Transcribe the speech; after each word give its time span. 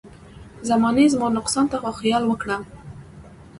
زمانې 0.69 1.05
زما 1.13 1.27
نقصان 1.37 1.65
ته 1.71 1.77
خو 1.81 1.91
خيال 1.99 2.23
وکړه. 2.27 2.57